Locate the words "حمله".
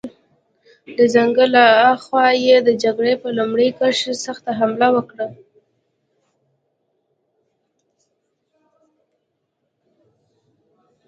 4.59-4.87